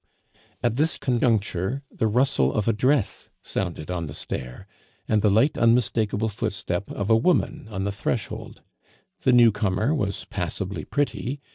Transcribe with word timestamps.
At 0.63 0.77
this 0.77 0.97
conjuncture 0.97 1.83
the 1.91 2.07
rustle 2.07 2.51
of 2.55 2.67
a 2.67 2.73
dress 2.73 3.29
sounded 3.43 3.91
on 3.91 4.07
the 4.07 4.15
stair, 4.15 4.65
and 5.07 5.21
the 5.21 5.29
light 5.29 5.59
unmistakable 5.59 6.27
footstep 6.27 6.89
of 6.89 7.11
a 7.11 7.15
woman 7.15 7.67
on 7.69 7.83
the 7.83 7.91
threshold. 7.91 8.63
The 9.21 9.31
newcomer 9.31 9.93
was 9.93 10.25
passably 10.25 10.85
pretty. 10.85 11.39